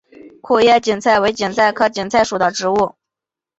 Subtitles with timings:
[0.41, 2.95] 库页堇菜为堇菜科堇菜属的植物。